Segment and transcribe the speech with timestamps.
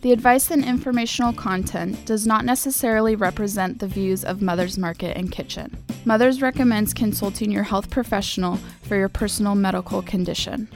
[0.00, 5.32] The advice and informational content does not necessarily represent the views of Mother's Market and
[5.32, 5.76] Kitchen.
[6.04, 10.68] Mother's recommends consulting your health professional for your personal medical condition.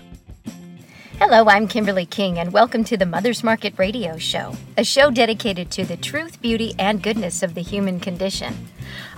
[1.20, 5.70] Hello, I'm Kimberly King, and welcome to the Mother's Market Radio Show, a show dedicated
[5.70, 8.66] to the truth, beauty, and goodness of the human condition.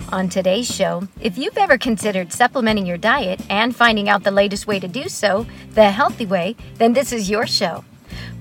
[0.09, 4.67] On today's show, if you've ever considered supplementing your diet and finding out the latest
[4.67, 7.83] way to do so, the healthy way, then this is your show.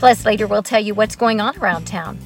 [0.05, 2.19] Plus, later we'll tell you what's going on around town.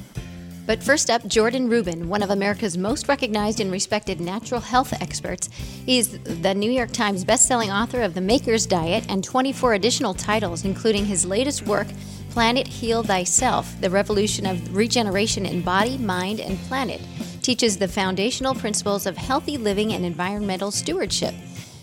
[0.65, 5.47] But first up, Jordan Rubin, one of America's most recognized and respected natural health experts.
[5.85, 10.65] He's the New York Times bestselling author of The Maker's Diet and 24 additional titles,
[10.65, 11.87] including his latest work,
[12.31, 16.99] Planet Heal Thyself The Revolution of Regeneration in Body, Mind, and Planet.
[17.41, 21.33] Teaches the foundational principles of healthy living and environmental stewardship.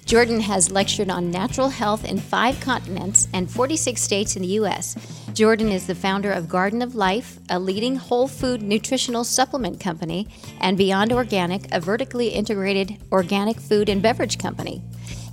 [0.05, 4.95] Jordan has lectured on natural health in five continents and 46 states in the U.S.
[5.37, 10.27] Jordan is the founder of Garden of Life, a leading whole food nutritional supplement company,
[10.63, 14.81] and Beyond Organic, a vertically integrated organic food and beverage company.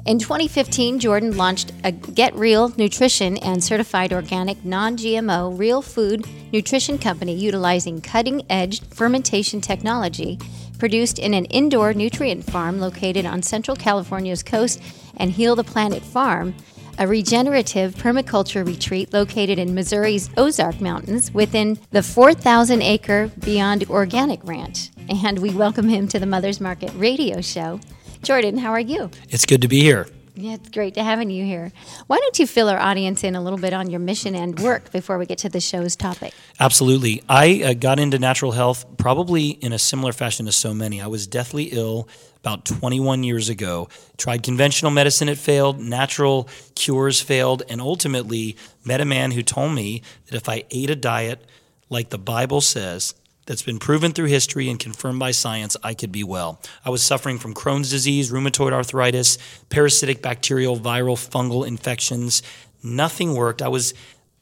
[0.05, 6.27] In 2015, Jordan launched a Get Real Nutrition and certified organic, non GMO, real food
[6.51, 10.37] nutrition company utilizing cutting edge fermentation technology
[10.79, 14.81] produced in an indoor nutrient farm located on Central California's coast,
[15.15, 16.53] and Heal the Planet Farm,
[16.97, 24.43] a regenerative permaculture retreat located in Missouri's Ozark Mountains within the 4,000 acre Beyond Organic
[24.43, 24.89] Ranch.
[25.09, 27.79] And we welcome him to the Mother's Market radio show.
[28.21, 29.09] Jordan, how are you?
[29.29, 30.07] It's good to be here.
[30.35, 31.71] Yeah, it's great to having you here.
[32.07, 34.91] Why don't you fill our audience in a little bit on your mission and work
[34.91, 36.33] before we get to the show's topic?
[36.59, 37.21] Absolutely.
[37.29, 40.99] I uh, got into natural health probably in a similar fashion to so many.
[40.99, 42.07] I was deathly ill
[42.39, 43.89] about 21 years ago.
[44.17, 45.79] Tried conventional medicine, it failed.
[45.79, 47.61] Natural cures failed.
[47.69, 51.45] And ultimately, met a man who told me that if I ate a diet
[51.89, 53.13] like the Bible says,
[53.45, 56.61] that's been proven through history and confirmed by science, I could be well.
[56.85, 59.37] I was suffering from Crohn's disease, rheumatoid arthritis,
[59.69, 62.41] parasitic bacterial, viral, fungal infections.
[62.81, 63.61] Nothing worked.
[63.61, 63.93] I was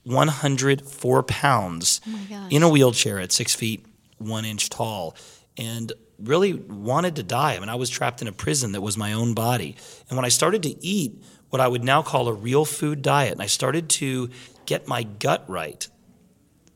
[0.04, 3.86] 104 pounds oh in a wheelchair at six feet,
[4.18, 5.16] one inch tall,
[5.58, 7.56] and really wanted to die.
[7.56, 9.76] I mean, I was trapped in a prison that was my own body.
[10.10, 13.34] And when I started to eat what I would now call a real food diet,
[13.34, 14.30] and I started to
[14.66, 15.88] get my gut right,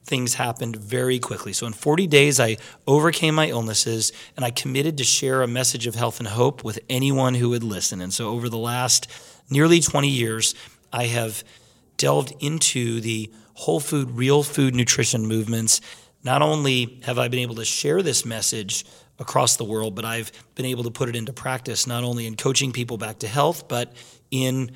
[0.06, 1.52] things happened very quickly.
[1.52, 5.88] So in 40 days, I overcame my illnesses and I committed to share a message
[5.88, 8.02] of health and hope with anyone who would listen.
[8.02, 9.08] And so over the last
[9.50, 10.54] nearly 20 years,
[10.94, 11.44] I have
[11.98, 15.82] delved into the whole food, real food nutrition movements.
[16.24, 18.86] Not only have I been able to share this message
[19.18, 22.36] across the world, but I've been able to put it into practice, not only in
[22.36, 23.94] coaching people back to health, but
[24.30, 24.72] in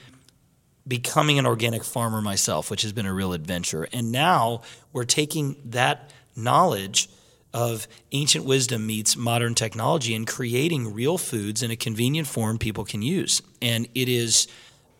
[0.90, 3.88] becoming an organic farmer myself, which has been a real adventure.
[3.94, 7.10] And now we're taking that knowledge
[7.54, 12.86] of ancient wisdom meets modern technology and creating real foods in a convenient form people
[12.86, 13.42] can use.
[13.62, 14.48] And it is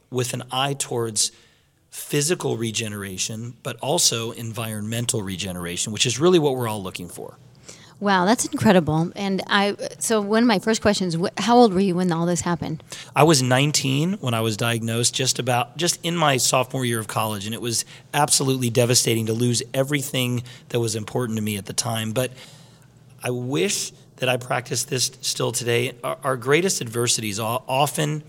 [0.10, 1.32] with an eye towards
[1.92, 7.38] physical regeneration, but also environmental regeneration, which is really what we're all looking for.
[8.00, 9.12] Wow, that's incredible.
[9.16, 12.42] And I so one of my first questions, how old were you when all this
[12.42, 12.82] happened?
[13.14, 17.08] I was 19 when I was diagnosed just about just in my sophomore year of
[17.08, 17.84] college and it was
[18.14, 22.32] absolutely devastating to lose everything that was important to me at the time, but
[23.22, 25.94] I wish that I practiced this still today.
[26.04, 28.24] Our, our greatest adversities often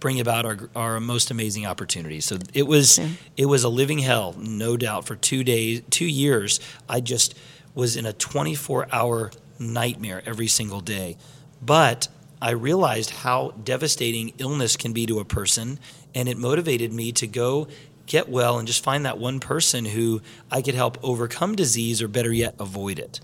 [0.00, 2.24] bring about our, our most amazing opportunities.
[2.26, 3.00] So it was
[3.36, 5.06] it was a living hell, no doubt.
[5.06, 7.34] For two days, two years, I just
[7.74, 11.16] was in a 24 hour nightmare every single day.
[11.60, 12.08] But
[12.40, 15.78] I realized how devastating illness can be to a person,
[16.14, 17.68] and it motivated me to go
[18.06, 22.08] get well and just find that one person who I could help overcome disease or
[22.08, 23.20] better yet, avoid it.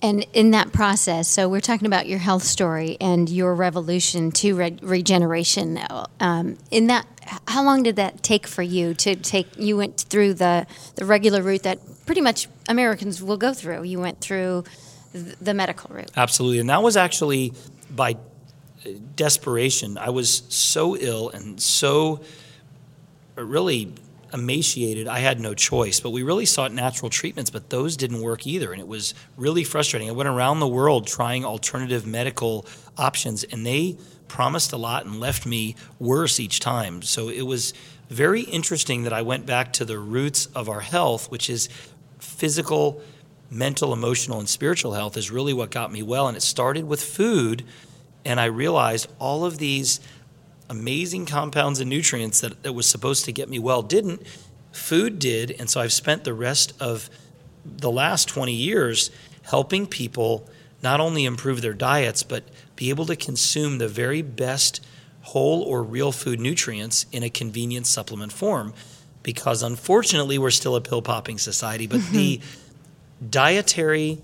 [0.00, 4.54] And in that process, so we're talking about your health story and your revolution to
[4.54, 5.80] re- regeneration.
[6.20, 7.06] Um, in that,
[7.48, 9.48] how long did that take for you to take?
[9.58, 13.82] You went through the the regular route that pretty much Americans will go through.
[13.82, 14.64] You went through
[15.12, 16.10] the medical route.
[16.16, 17.52] Absolutely, and that was actually
[17.90, 18.16] by
[19.14, 19.98] desperation.
[19.98, 22.22] I was so ill and so
[23.36, 23.92] uh, really
[24.32, 26.00] emaciated, I had no choice.
[26.00, 28.72] But we really sought natural treatments, but those didn't work either.
[28.72, 30.08] And it was really frustrating.
[30.08, 32.64] I went around the world trying alternative medical
[32.96, 33.98] options, and they
[34.28, 37.02] promised a lot and left me worse each time.
[37.02, 37.74] So it was
[38.08, 41.68] very interesting that I went back to the roots of our health, which is
[42.38, 43.02] physical,
[43.50, 46.28] mental, emotional, and spiritual health, is really what got me well.
[46.28, 47.64] And it started with food.
[48.24, 50.00] And I realized all of these
[50.70, 54.22] amazing compounds and nutrients that, that was supposed to get me well didn't.
[54.70, 57.10] Food did, and so I've spent the rest of
[57.64, 59.10] the last 20 years
[59.42, 60.48] helping people
[60.80, 62.44] not only improve their diets, but
[62.76, 64.84] be able to consume the very best
[65.22, 68.72] whole or real food nutrients in a convenient supplement form.
[69.22, 72.16] Because unfortunately, we're still a pill popping society, but mm-hmm.
[72.16, 72.40] the
[73.28, 74.22] dietary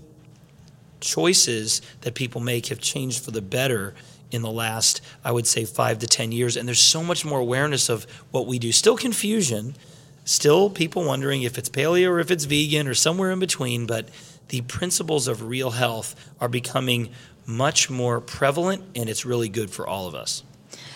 [1.01, 3.93] choices that people make have changed for the better
[4.31, 6.57] in the last, I would say, five to 10 years.
[6.57, 8.71] And there's so much more awareness of what we do.
[8.71, 9.75] Still confusion,
[10.23, 14.09] still people wondering if it's paleo or if it's vegan or somewhere in between, but
[14.49, 17.09] the principles of real health are becoming
[17.45, 20.43] much more prevalent and it's really good for all of us.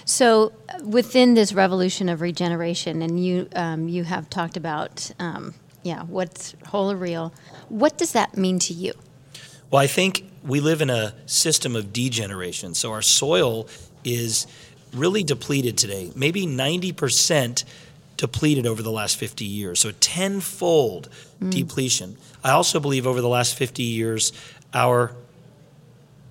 [0.09, 0.53] So,
[0.83, 5.53] within this revolution of regeneration, and you um, you have talked about, um,
[5.83, 7.31] yeah, what's whole or real.
[7.69, 8.93] What does that mean to you?
[9.69, 12.73] Well, I think we live in a system of degeneration.
[12.73, 13.67] So our soil
[14.03, 14.47] is
[14.95, 17.63] really depleted today, maybe 90%
[18.17, 19.79] depleted over the last 50 years.
[19.79, 21.09] So tenfold
[21.39, 21.51] mm.
[21.51, 22.17] depletion.
[22.43, 24.33] I also believe over the last 50 years,
[24.73, 25.13] our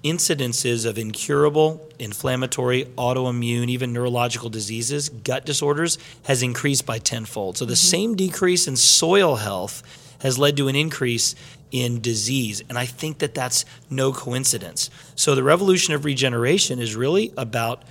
[0.05, 7.59] incidences of incurable, inflammatory, autoimmune, even neurological diseases, gut disorders, has increased by tenfold.
[7.59, 7.91] So the mm-hmm.
[7.91, 9.83] same decrease in soil health
[10.21, 11.35] has led to an increase
[11.71, 12.63] in disease.
[12.69, 14.91] And I think that that's no coincidence.
[15.15, 17.83] So the revolution of regeneration is really about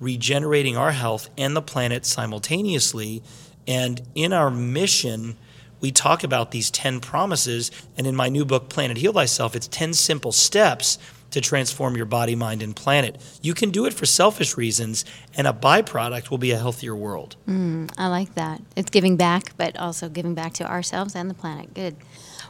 [0.00, 3.22] regenerating our health and the planet simultaneously.
[3.66, 5.36] And in our mission,
[5.80, 7.70] we talk about these 10 promises.
[7.96, 10.98] And in my new book, Planet Heal Thyself, it's 10 simple steps
[11.32, 13.20] to transform your body, mind, and planet.
[13.42, 15.04] You can do it for selfish reasons,
[15.36, 17.36] and a byproduct will be a healthier world.
[17.48, 18.62] Mm, I like that.
[18.76, 21.74] It's giving back, but also giving back to ourselves and the planet.
[21.74, 21.96] Good.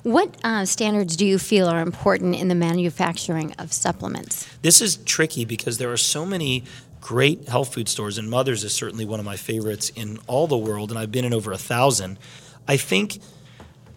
[0.02, 4.48] What uh, standards do you feel are important in the manufacturing of supplements?
[4.60, 6.64] This is tricky because there are so many
[7.00, 10.58] great health food stores, and Mother's is certainly one of my favorites in all the
[10.58, 12.18] world, and I've been in over a thousand.
[12.66, 13.20] I think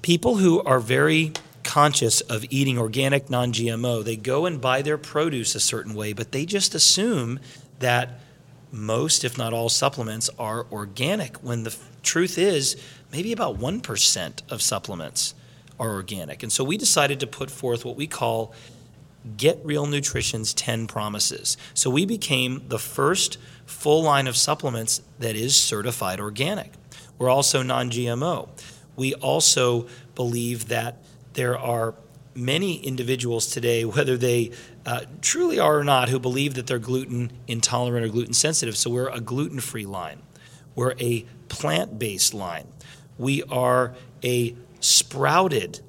[0.03, 1.33] people who are very
[1.65, 4.03] conscious of eating organic, non GMO.
[4.03, 7.39] They go and buy their produce a certain way, but they just assume
[7.79, 8.21] that
[8.71, 12.81] most, if not all, supplements are organic when the f- truth is
[13.11, 15.33] maybe about 1% of supplements
[15.79, 16.43] are organic.
[16.43, 18.53] And so we decided to put forth what we call
[19.37, 21.57] Get Real Nutrition's 10 Promises.
[21.73, 26.71] So we became the first full line of supplements that is certified organic.
[27.17, 28.49] We're also non GMO.
[28.95, 30.97] We also believe that
[31.35, 31.95] there are
[32.33, 34.51] many individuals today, whether they
[34.85, 38.75] uh, truly are or not, who believe that they're gluten intolerant or gluten sensitive.
[38.75, 40.21] So we're a gluten free line,
[40.75, 42.67] we're a plant based line,
[43.17, 45.79] we are a sprouted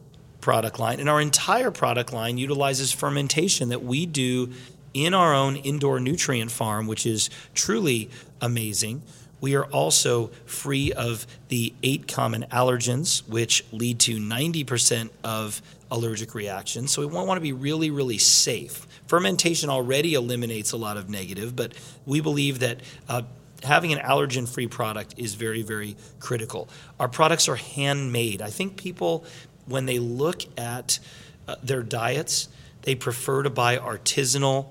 [0.40, 4.52] product line, and our entire product line utilizes fermentation that we do
[4.94, 8.08] in our own indoor nutrient farm, which is truly
[8.40, 9.02] amazing.
[9.41, 16.35] We are also free of the eight common allergens, which lead to 90% of allergic
[16.35, 16.91] reactions.
[16.91, 18.87] So we want to be really, really safe.
[19.06, 21.75] Fermentation already eliminates a lot of negative, but
[22.06, 23.23] we believe that uh,
[23.62, 26.69] having an allergen free product is very, very critical.
[26.99, 28.43] Our products are handmade.
[28.43, 29.25] I think people,
[29.67, 30.99] when they look at
[31.47, 32.49] uh, their diets,
[32.83, 34.69] they prefer to buy artisanal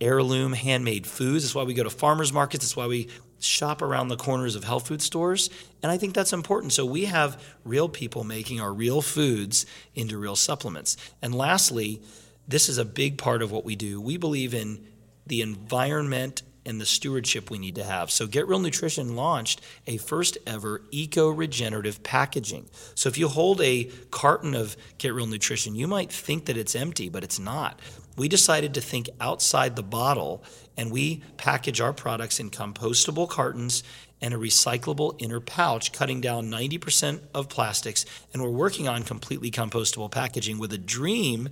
[0.00, 1.44] heirloom handmade foods.
[1.44, 2.64] That's why we go to farmers markets.
[2.64, 5.50] That's why we shop around the corners of health food stores.
[5.82, 6.72] And I think that's important.
[6.72, 10.96] So we have real people making our real foods into real supplements.
[11.22, 12.02] And lastly,
[12.46, 14.00] this is a big part of what we do.
[14.00, 14.84] We believe in
[15.26, 18.10] the environment and the stewardship we need to have.
[18.10, 22.68] So Get Real Nutrition launched a first ever eco regenerative packaging.
[22.94, 26.74] So if you hold a carton of Get Real Nutrition, you might think that it's
[26.74, 27.80] empty, but it's not.
[28.16, 30.44] We decided to think outside the bottle
[30.76, 33.82] and we package our products in compostable cartons
[34.20, 38.04] and a recyclable inner pouch, cutting down 90% of plastics.
[38.32, 41.48] And we're working on completely compostable packaging with a dream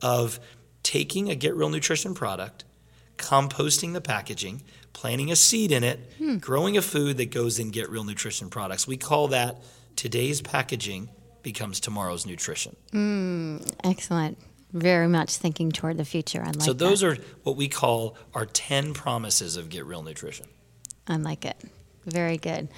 [0.00, 0.38] of
[0.82, 2.64] taking a Get Real Nutrition product
[3.20, 4.62] composting the packaging,
[4.92, 6.38] planting a seed in it, hmm.
[6.38, 8.86] growing a food that goes in Get Real Nutrition products.
[8.86, 9.62] We call that
[9.96, 11.10] today's packaging
[11.42, 12.76] becomes tomorrow's nutrition.
[12.92, 14.38] Mm, excellent.
[14.72, 16.42] Very much thinking toward the future.
[16.42, 17.18] I like So those that.
[17.18, 20.46] are what we call our 10 promises of Get Real Nutrition.
[21.06, 21.56] I like it.
[22.06, 22.68] Very good.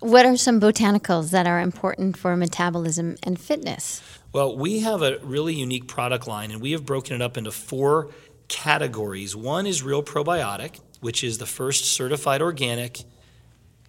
[0.00, 4.02] What are some botanicals that are important for metabolism and fitness?
[4.32, 7.50] Well, we have a really unique product line, and we have broken it up into
[7.50, 8.10] four
[8.50, 9.34] categories.
[9.34, 13.00] One is Real Probiotic, which is the first certified organic,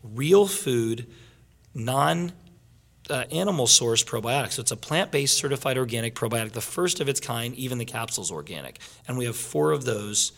[0.01, 1.07] real food,
[1.73, 2.31] non
[3.09, 4.53] uh, animal source probiotic.
[4.53, 7.85] So it's a plant based certified organic probiotic, the first of its kind, even the
[7.85, 8.79] capsule's organic.
[9.07, 10.31] And we have four of those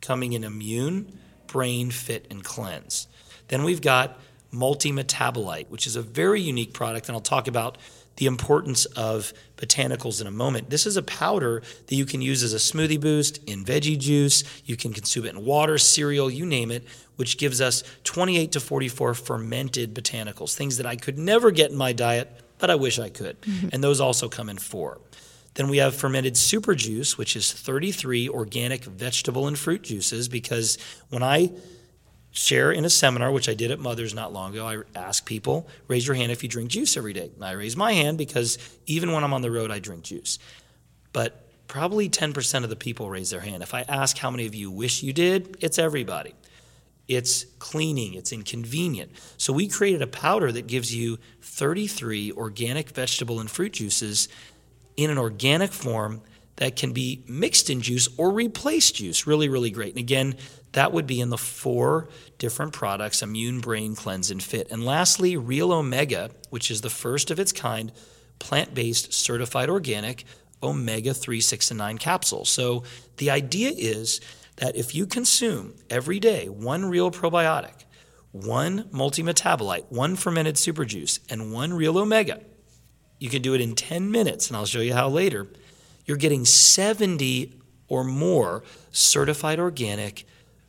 [0.00, 3.08] coming in immune, brain, fit, and cleanse.
[3.48, 4.18] Then we've got
[4.50, 7.76] multi metabolite, which is a very unique product, and I'll talk about
[8.18, 10.70] the importance of botanicals in a moment.
[10.70, 14.42] This is a powder that you can use as a smoothie boost, in veggie juice,
[14.64, 16.84] you can consume it in water, cereal, you name it,
[17.14, 21.76] which gives us 28 to 44 fermented botanicals, things that I could never get in
[21.76, 23.40] my diet, but I wish I could.
[23.42, 23.68] Mm-hmm.
[23.72, 25.00] And those also come in four.
[25.54, 30.76] Then we have fermented super juice, which is 33 organic vegetable and fruit juices, because
[31.08, 31.52] when I
[32.38, 34.66] share in a seminar, which I did at Mother's not long ago.
[34.66, 37.32] I ask people, raise your hand if you drink juice every day.
[37.34, 40.38] And I raise my hand because even when I'm on the road, I drink juice.
[41.12, 43.64] But probably 10% of the people raise their hand.
[43.64, 46.32] If I ask how many of you wish you did, it's everybody.
[47.08, 49.12] It's cleaning, it's inconvenient.
[49.36, 54.28] So we created a powder that gives you 33 organic vegetable and fruit juices
[54.96, 56.20] in an organic form
[56.56, 59.26] that can be mixed in juice or replace juice.
[59.26, 59.90] Really, really great.
[59.90, 60.36] And again,
[60.72, 62.08] that would be in the four
[62.38, 64.70] different products Immune, Brain, Cleanse, and Fit.
[64.70, 67.92] And lastly, Real Omega, which is the first of its kind
[68.38, 70.24] plant based certified organic
[70.62, 72.48] omega 3, 6, and 9 capsules.
[72.48, 72.84] So
[73.16, 74.20] the idea is
[74.56, 77.84] that if you consume every day one real probiotic,
[78.32, 82.40] one multimetabolite, one fermented super juice, and one real omega,
[83.18, 85.48] you can do it in 10 minutes, and I'll show you how later.
[86.04, 87.54] You're getting 70
[87.88, 90.24] or more certified organic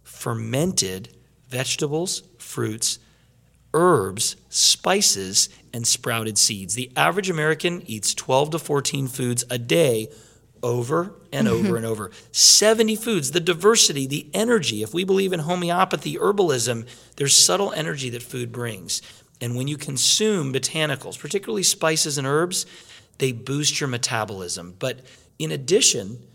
[0.09, 1.09] fermented
[1.47, 2.99] vegetables, fruits,
[3.73, 6.75] herbs, spices, and sprouted seeds.
[6.75, 10.09] The average American eats 12 to 14 foods a day
[10.61, 12.11] over and over and over.
[12.31, 14.83] 70 foods, the diversity, the energy.
[14.83, 19.01] If we believe in homeopathy, herbalism, there's subtle energy that food brings.
[19.39, 22.65] And when you consume botanicals, particularly spices and herbs,
[23.19, 24.75] they boost your metabolism.
[24.79, 25.01] But
[25.37, 26.25] in addition,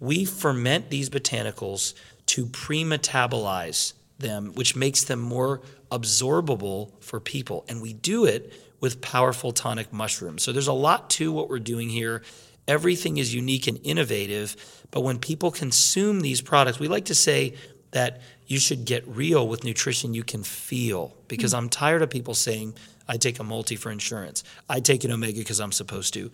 [0.00, 1.94] we ferment these botanicals
[2.26, 7.64] to pre-metabolize them, which makes them more absorbable for people.
[7.68, 10.42] And we do it with powerful tonic mushrooms.
[10.42, 12.22] So there's a lot to what we're doing here.
[12.66, 14.56] Everything is unique and innovative,
[14.90, 17.54] but when people consume these products, we like to say
[17.90, 21.64] that you should get real with nutrition you can feel because mm-hmm.
[21.64, 22.74] I'm tired of people saying,
[23.06, 24.44] I take a multi for insurance.
[24.68, 26.30] I take an omega because I'm supposed to.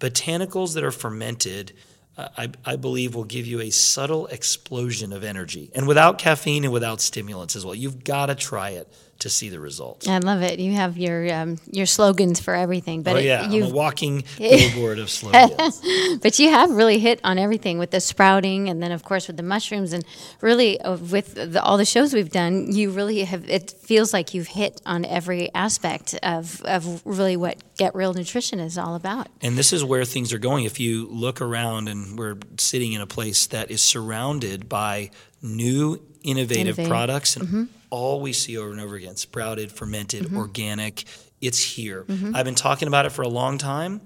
[0.00, 1.72] Botanicals that are fermented
[2.16, 6.72] I, I, believe will give you a subtle explosion of energy and without caffeine and
[6.72, 7.74] without stimulants as well.
[7.74, 8.88] You've got to try it
[9.20, 10.08] to see the results.
[10.08, 10.58] I love it.
[10.58, 13.02] You have your um, your slogans for everything.
[13.02, 15.82] But oh, yeah, a walking billboard of slogans.
[16.22, 19.36] but you have really hit on everything with the sprouting, and then of course with
[19.36, 20.04] the mushrooms, and
[20.40, 23.48] really uh, with the, all the shows we've done, you really have.
[23.48, 28.60] It feels like you've hit on every aspect of of really what Get Real Nutrition
[28.60, 29.28] is all about.
[29.40, 30.64] And this is where things are going.
[30.64, 36.00] If you look around, and we're sitting in a place that is surrounded by new
[36.22, 36.88] innovative, innovative.
[36.88, 40.36] products and mm-hmm all we see over and over again sprouted, fermented, mm-hmm.
[40.36, 41.04] organic.
[41.40, 42.04] It's here.
[42.04, 42.34] Mm-hmm.
[42.34, 44.00] I've been talking about it for a long time.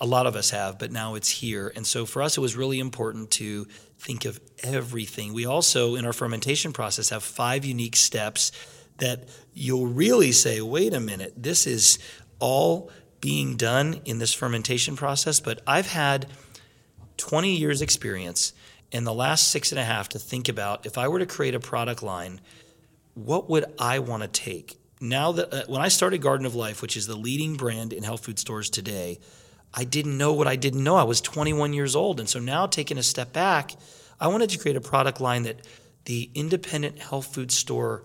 [0.00, 1.72] A lot of us have, but now it's here.
[1.74, 3.66] And so for us, it was really important to
[3.98, 5.32] think of everything.
[5.32, 8.52] We also, in our fermentation process, have five unique steps
[8.98, 11.98] that you'll really say, wait a minute, this is
[12.38, 15.40] all being done in this fermentation process.
[15.40, 16.26] But I've had
[17.16, 18.52] 20 years' experience
[18.90, 21.54] in the last six and a half to think about if I were to create
[21.54, 22.40] a product line
[23.14, 24.78] what would I want to take?
[25.00, 28.04] Now that uh, when I started Garden of Life, which is the leading brand in
[28.04, 29.18] health food stores today,
[29.74, 30.96] I didn't know what I didn't know.
[30.96, 32.20] I was 21 years old.
[32.20, 33.72] And so now taking a step back,
[34.20, 35.66] I wanted to create a product line that
[36.04, 38.04] the independent health food store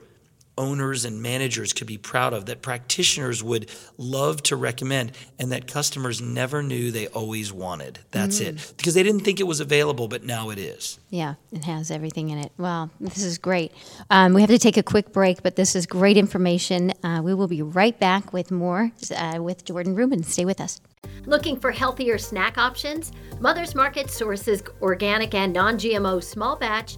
[0.58, 5.68] owners and managers could be proud of, that practitioners would love to recommend, and that
[5.68, 8.00] customers never knew they always wanted.
[8.12, 8.48] That's mm.
[8.48, 8.74] it.
[8.78, 11.00] Because they didn't think it was available, but now it is.
[11.10, 12.52] Yeah, it has everything in it.
[12.58, 13.72] Wow, this is great.
[14.10, 16.94] Um, we have to take a quick break, but this is great information.
[17.04, 20.24] Uh, we will be right back with more uh, with Jordan Rubin.
[20.24, 20.82] Stay with us.
[21.26, 23.12] Looking for healthier snack options?
[23.40, 26.98] Mother's Market sources organic and non GMO small batch,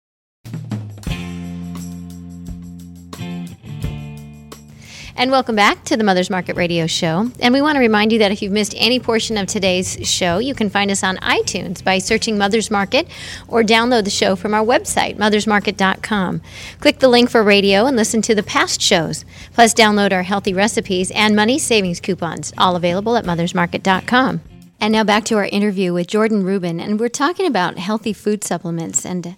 [5.21, 7.29] And welcome back to the Mother's Market Radio Show.
[7.39, 10.39] And we want to remind you that if you've missed any portion of today's show,
[10.39, 13.07] you can find us on iTunes by searching Mother's Market
[13.47, 16.41] or download the show from our website, mothersmarket.com.
[16.79, 19.23] Click the link for radio and listen to the past shows.
[19.53, 24.41] Plus, download our healthy recipes and money savings coupons, all available at mothersmarket.com.
[24.79, 28.43] And now back to our interview with Jordan Rubin, and we're talking about healthy food
[28.43, 29.05] supplements.
[29.05, 29.35] And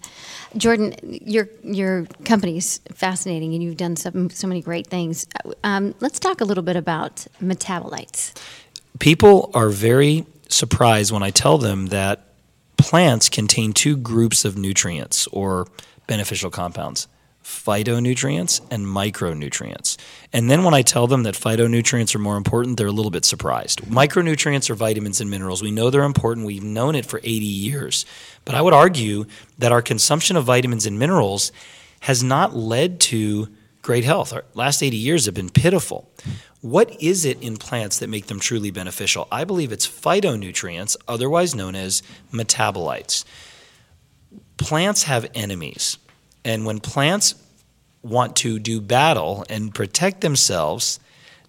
[0.56, 5.26] Jordan, your your company's fascinating, and you've done so, so many great things.
[5.62, 8.32] Um, let's talk a little bit about metabolites.
[8.98, 12.26] People are very surprised when I tell them that
[12.76, 15.66] plants contain two groups of nutrients or
[16.06, 17.08] beneficial compounds
[17.44, 19.98] phytonutrients and micronutrients.
[20.32, 23.26] And then when I tell them that phytonutrients are more important, they're a little bit
[23.26, 23.82] surprised.
[23.82, 25.62] Micronutrients are vitamins and minerals.
[25.62, 26.46] We know they're important.
[26.46, 28.06] We've known it for 80 years.
[28.46, 29.26] But I would argue
[29.58, 31.52] that our consumption of vitamins and minerals
[32.00, 33.48] has not led to
[33.82, 34.32] great health.
[34.32, 36.10] Our last 80 years have been pitiful.
[36.62, 39.28] What is it in plants that make them truly beneficial?
[39.30, 43.26] I believe it's phytonutrients, otherwise known as metabolites.
[44.56, 45.98] Plants have enemies
[46.44, 47.34] and when plants
[48.02, 51.00] want to do battle and protect themselves,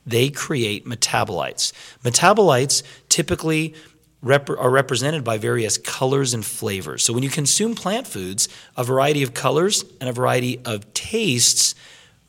[0.06, 1.74] they create metabolites.
[2.04, 3.74] Metabolites typically
[4.22, 7.04] rep- are represented by various colors and flavors.
[7.04, 8.48] So when you consume plant foods,
[8.78, 11.76] a variety of colors and a variety of tastes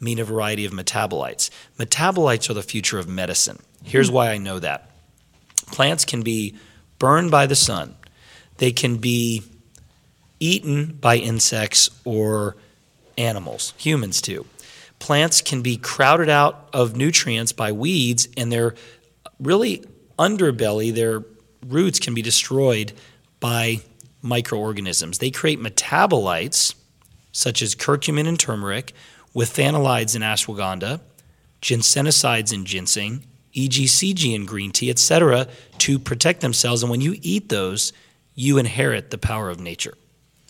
[0.01, 1.51] mean a variety of metabolites.
[1.79, 3.59] Metabolites are the future of medicine.
[3.83, 4.91] Here's why I know that.
[5.69, 6.57] Plants can be
[6.99, 7.97] burned by the sun.
[8.59, 9.43] They can be
[10.41, 12.57] eaten by insects or
[13.19, 14.47] animals, humans too.
[14.99, 18.75] Plants can be crowded out of nutrients by weeds, and their
[19.39, 19.85] really
[20.19, 21.23] underbelly, their
[21.67, 22.93] roots can be destroyed
[23.41, 23.81] by
[24.23, 25.19] microorganisms.
[25.19, 26.75] They create metabolites
[27.33, 28.95] such as curcumin and turmeric,
[29.35, 31.01] with withanolides in ashwagandha,
[31.61, 35.47] ginsenosides in ginseng, EGCG in green tea, etc.,
[35.79, 36.83] to protect themselves.
[36.83, 37.93] And when you eat those,
[38.35, 39.95] you inherit the power of nature.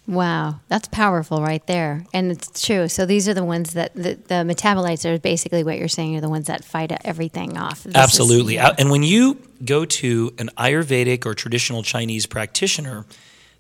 [0.07, 2.05] Wow, that's powerful right there.
[2.12, 2.87] And it's true.
[2.87, 6.21] So these are the ones that the, the metabolites are basically what you're saying are
[6.21, 7.83] the ones that fight everything off.
[7.83, 8.55] This Absolutely.
[8.55, 8.75] Is, yeah.
[8.79, 13.05] And when you go to an Ayurvedic or traditional Chinese practitioner,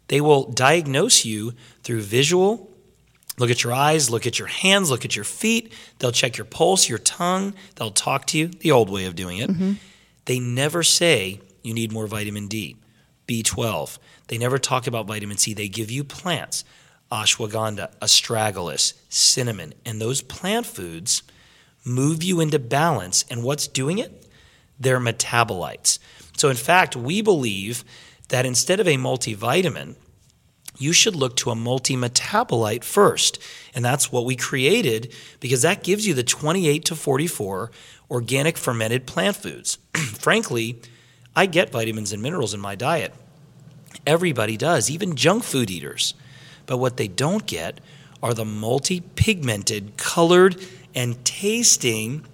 [0.08, 2.70] they will diagnose you through visual.
[3.38, 5.72] Look at your eyes, look at your hands, look at your feet.
[5.98, 7.54] They'll check your pulse, your tongue.
[7.74, 9.50] They'll talk to you, the old way of doing it.
[9.50, 9.72] Mm-hmm.
[10.26, 12.76] They never say you need more vitamin D,
[13.26, 15.54] B12 they never talk about vitamin C.
[15.54, 16.64] They give you plants,
[17.10, 21.22] ashwagandha, astragalus, cinnamon, and those plant foods
[21.84, 23.24] move you into balance.
[23.30, 24.26] And what's doing it?
[24.78, 25.98] They're metabolites.
[26.36, 27.84] So, in fact, we believe
[28.28, 29.94] that instead of a multivitamin,
[30.78, 33.38] you should look to a multi metabolite first.
[33.74, 37.70] And that's what we created because that gives you the 28 to 44
[38.10, 39.78] organic fermented plant foods.
[39.94, 40.82] Frankly,
[41.36, 43.12] I get vitamins and minerals in my diet.
[44.06, 46.14] Everybody does, even junk food eaters.
[46.64, 47.78] But what they don't get
[48.22, 50.56] are the multi pigmented, colored,
[50.94, 52.24] and tasting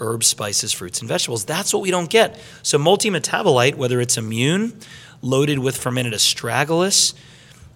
[0.00, 1.44] herbs, spices, fruits, and vegetables.
[1.44, 2.38] That's what we don't get.
[2.62, 4.78] So, multi metabolite, whether it's immune,
[5.22, 7.14] loaded with fermented astragalus,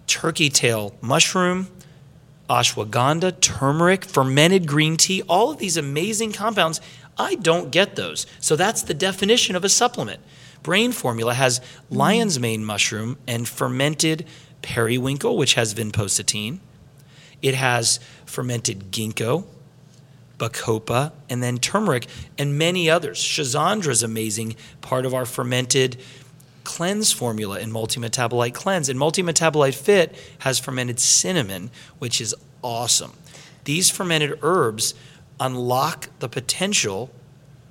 [0.07, 1.69] turkey tail mushroom,
[2.51, 6.81] ashwagandha, turmeric, fermented green tea, all of these amazing compounds,
[7.17, 8.27] I don't get those.
[8.41, 10.21] So, that's the definition of a supplement.
[10.63, 14.27] Brain Formula has lion's mane mushroom and fermented
[14.63, 16.59] periwinkle, which has vinpocetine.
[17.41, 19.45] It has fermented ginkgo,
[20.39, 23.19] bacopa, and then turmeric, and many others.
[23.19, 25.97] Schizandra is amazing, part of our fermented
[26.65, 28.89] cleanse formula in multi-metabolite cleanse.
[28.89, 33.13] And multi-metabolite fit has fermented cinnamon, which is awesome.
[33.65, 34.95] These fermented herbs
[35.41, 37.11] unlock the potential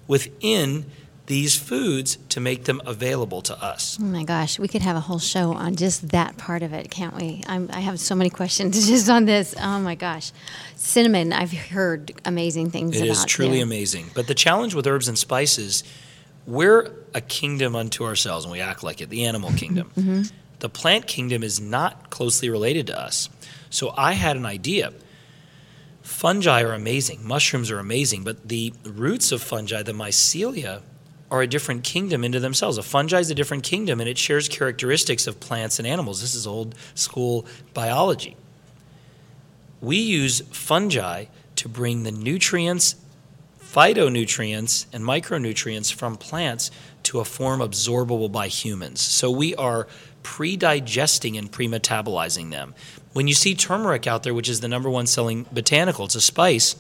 [0.08, 0.86] within
[1.28, 3.98] these foods to make them available to us.
[4.02, 6.90] Oh my gosh, we could have a whole show on just that part of it,
[6.90, 7.44] can't we?
[7.48, 9.54] I'm, i have so many questions just on this.
[9.62, 10.32] Oh my gosh.
[10.76, 13.08] Cinnamon, I've heard amazing things it about.
[13.08, 14.10] It is truly amazing.
[14.14, 15.84] But the challenge with herbs and spices,
[16.46, 19.92] we're a kingdom unto ourselves and we act like it, the animal kingdom.
[19.98, 20.22] mm-hmm.
[20.60, 23.30] The plant kingdom is not closely related to us.
[23.70, 24.92] So I had an idea.
[26.02, 30.82] Fungi are amazing, mushrooms are amazing, but the roots of fungi, the mycelia,
[31.30, 32.78] are a different kingdom into themselves.
[32.78, 36.22] A fungi is a different kingdom and it shares characteristics of plants and animals.
[36.22, 38.38] This is old school biology.
[39.82, 42.96] we use fungi to bring the nutrients,
[43.62, 46.72] phytonutrients, and micronutrients from plants
[47.04, 49.02] to a form absorbable by humans.
[49.02, 49.88] So we are
[50.24, 52.74] pre digesting and pre metabolizing them.
[53.14, 56.22] When you see turmeric out there, which is the number one selling botanical, it's a
[56.22, 56.76] spice,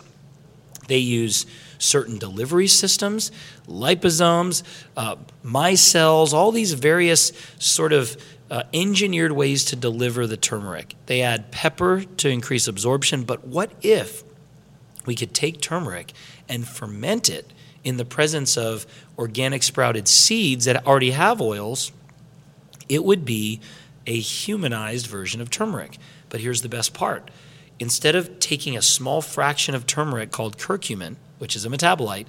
[0.88, 1.45] they use
[1.80, 3.32] certain delivery systems,
[3.67, 4.63] liposomes,
[4.95, 8.17] uh, micelles, all these various sort of
[8.50, 10.95] uh, engineered ways to deliver the turmeric.
[11.06, 14.23] They add pepper to increase absorption, but what if
[15.06, 16.13] we could take turmeric
[16.47, 17.52] and ferment it
[17.84, 18.86] in the presence of
[19.17, 21.91] organic sprouted seeds that already have oils?
[22.89, 23.60] It would be
[24.06, 25.97] a humanized version of turmeric.
[26.30, 27.30] But here's the best part
[27.80, 32.28] instead of taking a small fraction of turmeric called curcumin, which is a metabolite,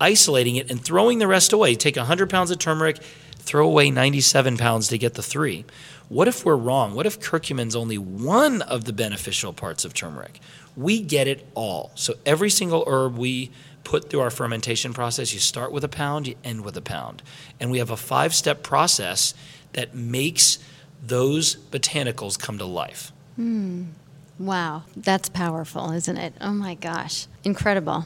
[0.00, 2.98] isolating it and throwing the rest away, take 100 pounds of turmeric,
[3.46, 5.64] throw away 97 pounds to get the three.
[6.08, 6.94] What if we're wrong?
[6.94, 10.40] What if curcumin's only one of the beneficial parts of turmeric?
[10.76, 11.92] We get it all.
[11.94, 13.50] So every single herb we
[13.84, 17.22] put through our fermentation process, you start with a pound, you end with a pound.
[17.60, 19.32] And we have a five step process
[19.72, 20.58] that makes
[21.02, 23.12] those botanicals come to life.
[23.36, 23.84] Hmm.
[24.38, 26.34] Wow, that's powerful, isn't it?
[26.40, 28.04] Oh my gosh, incredible.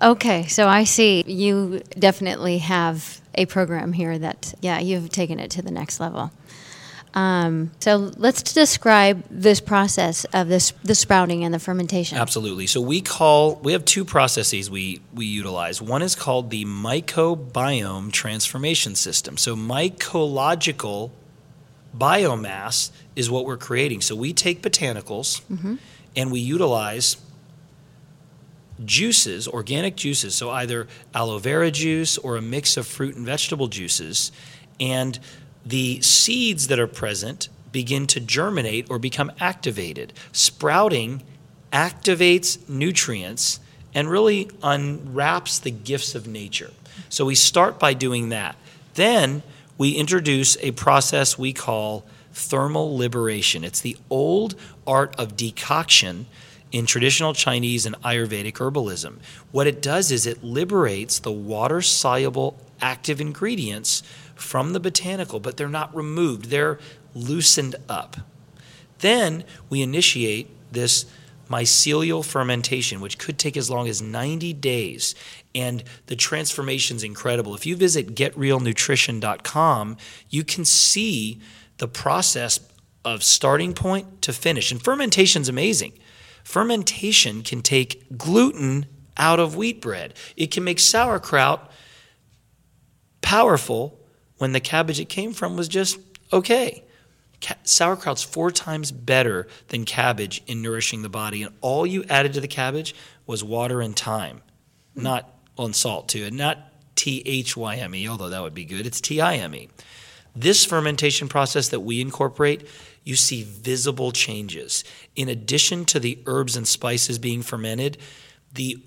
[0.00, 5.50] Okay, so I see you definitely have a program here that, yeah, you've taken it
[5.52, 6.32] to the next level.
[7.14, 12.16] Um, so let's describe this process of this the sprouting and the fermentation.
[12.16, 12.66] Absolutely.
[12.66, 15.82] So we call we have two processes we we utilize.
[15.82, 19.36] One is called the mycobiome transformation system.
[19.36, 21.10] So mycological
[21.96, 24.00] biomass is what we're creating.
[24.00, 25.76] So we take botanicals mm-hmm.
[26.16, 27.16] and we utilize
[28.84, 33.68] juices, organic juices, so either aloe vera juice or a mix of fruit and vegetable
[33.68, 34.32] juices,
[34.80, 35.18] and
[35.64, 40.12] the seeds that are present begin to germinate or become activated.
[40.32, 41.22] Sprouting
[41.72, 43.60] activates nutrients
[43.94, 46.70] and really unwraps the gifts of nature.
[47.08, 48.56] So we start by doing that.
[48.94, 49.42] Then
[49.78, 53.64] we introduce a process we call thermal liberation.
[53.64, 54.54] It's the old
[54.86, 56.26] art of decoction
[56.70, 59.18] in traditional Chinese and Ayurvedic herbalism.
[59.50, 64.02] What it does is it liberates the water soluble active ingredients
[64.34, 66.78] from the botanical, but they're not removed, they're
[67.14, 68.16] loosened up.
[69.00, 71.04] Then we initiate this
[71.52, 75.14] mycelial fermentation, which could take as long as 90 days.
[75.54, 77.54] And the transformation is incredible.
[77.54, 79.96] If you visit getrealnutrition.com,
[80.30, 81.40] you can see
[81.76, 82.60] the process
[83.04, 84.72] of starting point to finish.
[84.72, 85.92] And fermentation is amazing.
[86.44, 88.86] Fermentation can take gluten
[89.16, 90.14] out of wheat bread.
[90.36, 91.70] It can make sauerkraut
[93.20, 93.98] powerful
[94.38, 95.98] when the cabbage it came from was just
[96.32, 96.84] okay.
[97.42, 102.32] Ca- sauerkraut's four times better than cabbage in nourishing the body, and all you added
[102.34, 102.94] to the cabbage
[103.26, 104.42] was water and time,
[104.94, 105.28] not
[105.58, 108.86] on salt too, and not T H Y M E, although that would be good.
[108.86, 109.68] It's T I M E.
[110.34, 112.66] This fermentation process that we incorporate
[113.04, 114.84] you see visible changes.
[115.16, 117.98] In addition to the herbs and spices being fermented,
[118.52, 118.82] the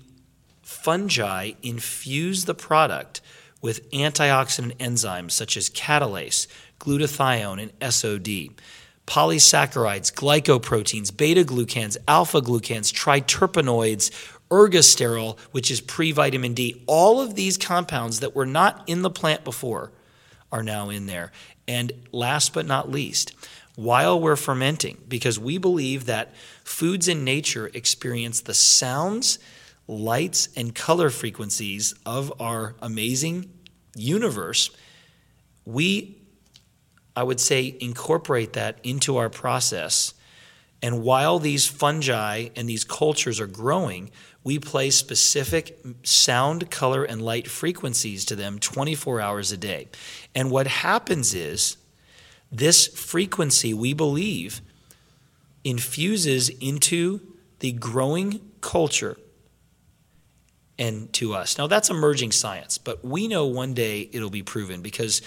[0.62, 3.20] fungi infuse the product
[3.60, 6.46] with antioxidant enzymes such as catalase,
[6.78, 8.54] glutathione, and SOD,
[9.06, 14.10] polysaccharides, glycoproteins, beta glucans, alpha glucans, triterpenoids,
[14.50, 16.82] ergosterol, which is pre vitamin D.
[16.86, 19.92] All of these compounds that were not in the plant before
[20.52, 21.32] are now in there.
[21.68, 23.34] And last but not least,
[23.74, 26.34] while we're fermenting because we believe that
[26.64, 29.38] foods in nature experience the sounds,
[29.86, 33.50] lights, and color frequencies of our amazing
[33.94, 34.70] universe.
[35.64, 36.16] We,
[37.16, 40.12] I would say, incorporate that into our process.
[40.82, 44.10] And while these fungi and these cultures are growing,
[44.44, 49.88] we play specific sound, color, and light frequencies to them 24 hours a day.
[50.34, 51.78] And what happens is,
[52.52, 54.60] this frequency, we believe,
[55.64, 57.20] infuses into
[57.58, 59.16] the growing culture
[60.78, 61.58] and to us.
[61.58, 65.22] Now, that's emerging science, but we know one day it'll be proven because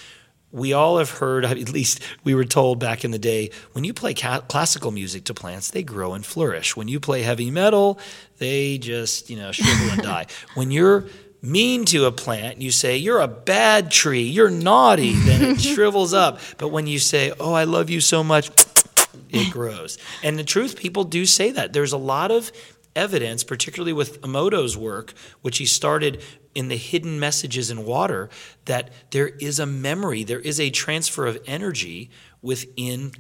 [0.52, 3.94] we all have heard, at least we were told back in the day, when you
[3.94, 6.76] play ca- classical music to plants, they grow and flourish.
[6.76, 8.00] When you play heavy metal,
[8.40, 10.26] they just, you know, shrivel and die.
[10.56, 11.06] When you're
[11.42, 16.14] mean to a plant, you say, You're a bad tree, you're naughty, then it shrivels
[16.14, 16.40] up.
[16.58, 18.50] But when you say, Oh, I love you so much,
[19.30, 19.98] it grows.
[20.24, 21.74] And the truth, people do say that.
[21.74, 22.52] There's a lot of
[22.96, 26.22] evidence, particularly with Emoto's work, which he started
[26.56, 28.30] in the hidden messages in water,
[28.66, 32.10] that there is a memory, there is a transfer of energy
[32.42, 33.12] within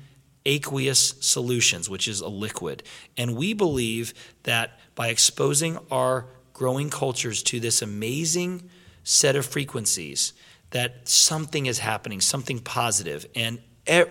[0.45, 2.83] aqueous solutions, which is a liquid.
[3.17, 4.13] And we believe
[4.43, 8.69] that by exposing our growing cultures to this amazing
[9.03, 10.33] set of frequencies,
[10.71, 13.25] that something is happening, something positive.
[13.35, 13.59] And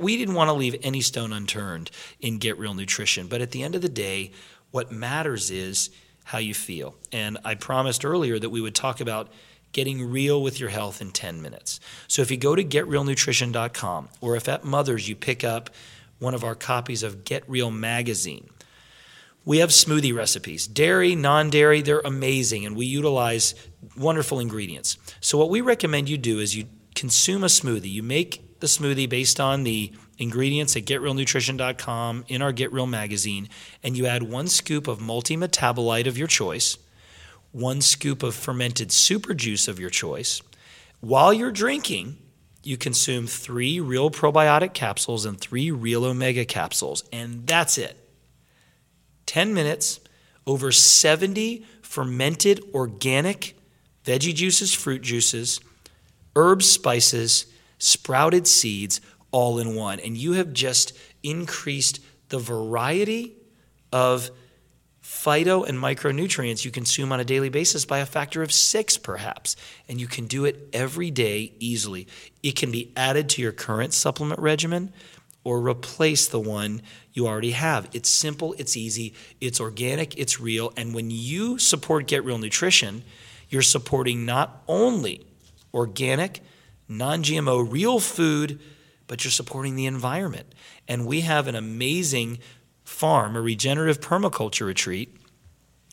[0.01, 3.27] we didn't want to leave any stone unturned in Get Real Nutrition.
[3.29, 4.33] But at the end of the day,
[4.71, 5.91] what matters is
[6.29, 6.95] how you feel.
[7.11, 9.33] And I promised earlier that we would talk about
[9.73, 11.81] getting real with your health in 10 minutes.
[12.07, 15.71] So if you go to getrealnutrition.com or if at Mother's you pick up
[16.19, 18.51] one of our copies of Get Real magazine,
[19.47, 20.67] we have smoothie recipes.
[20.67, 23.55] Dairy, non dairy, they're amazing, and we utilize
[23.97, 24.99] wonderful ingredients.
[25.23, 27.91] So, what we recommend you do is you consume a smoothie.
[27.91, 33.49] You make the smoothie based on the ingredients at getrealnutrition.com in our Get Real magazine,
[33.83, 36.77] and you add one scoop of multi metabolite of your choice,
[37.53, 40.43] one scoop of fermented super juice of your choice.
[41.01, 42.19] While you're drinking,
[42.63, 47.97] you consume three real probiotic capsules and three real omega capsules, and that's it.
[49.27, 50.01] 10 minutes,
[50.47, 53.57] over 70 fermented organic
[54.05, 55.61] veggie juices, fruit juices,
[56.35, 57.47] herbs, spices,
[57.79, 59.01] sprouted seeds,
[59.31, 60.01] all in one.
[60.01, 63.37] And you have just increased the variety
[63.93, 64.31] of
[65.03, 69.57] phyto and micronutrients you consume on a daily basis by a factor of six, perhaps.
[69.89, 72.07] And you can do it every day easily.
[72.43, 74.93] It can be added to your current supplement regimen
[75.45, 76.83] or replace the one
[77.15, 77.89] you already have.
[77.95, 80.75] It's simple, it's easy, it's organic, it's real.
[80.77, 83.03] And when you support Get Real Nutrition,
[83.49, 85.27] you're supporting not only
[85.73, 86.43] organic,
[86.87, 88.61] non GMO, real food,
[89.09, 90.55] but you're supporting the environment.
[90.87, 92.39] And we have an amazing
[92.85, 95.17] farm, a regenerative permaculture retreat,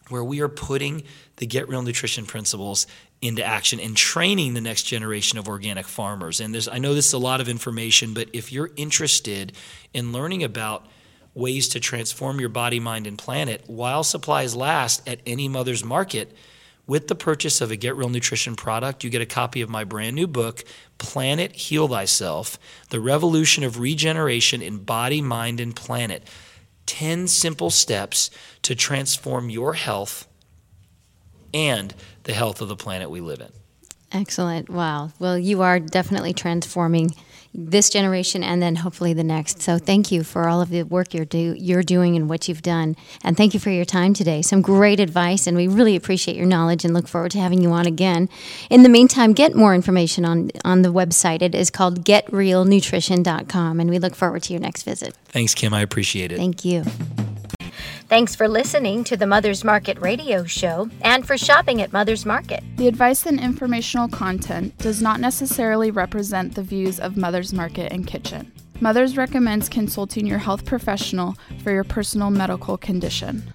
[0.09, 1.01] where we are putting
[1.37, 2.85] the Get Real Nutrition principles
[3.21, 6.39] into action and training the next generation of organic farmers.
[6.39, 9.53] And there's, I know this is a lot of information, but if you're interested
[9.93, 10.85] in learning about
[11.33, 16.35] ways to transform your body, mind, and planet while supplies last at any mother's market,
[16.87, 19.83] with the purchase of a Get Real Nutrition product, you get a copy of my
[19.83, 20.63] brand new book,
[20.97, 22.57] Planet Heal Thyself
[22.89, 26.23] The Revolution of Regeneration in Body, Mind, and Planet.
[26.85, 28.29] 10 simple steps
[28.61, 30.27] to transform your health
[31.53, 33.51] and the health of the planet we live in.
[34.11, 34.69] Excellent.
[34.69, 35.11] Wow.
[35.19, 37.11] Well, you are definitely transforming
[37.57, 39.61] this generation and then hopefully the next.
[39.61, 42.61] So thank you for all of the work you're do you're doing and what you've
[42.61, 42.95] done.
[43.23, 44.41] And thank you for your time today.
[44.41, 47.71] Some great advice and we really appreciate your knowledge and look forward to having you
[47.71, 48.29] on again.
[48.69, 51.41] In the meantime, get more information on on the website.
[51.41, 55.15] It is called getrealnutrition.com and we look forward to your next visit.
[55.25, 56.37] Thanks Kim, I appreciate it.
[56.37, 56.83] Thank you.
[58.07, 62.63] Thanks for listening to the Mother's Market radio show and for shopping at Mother's Market.
[62.77, 68.05] The advice and informational content does not necessarily represent the views of Mother's Market and
[68.05, 68.51] Kitchen.
[68.79, 73.54] Mothers recommends consulting your health professional for your personal medical condition.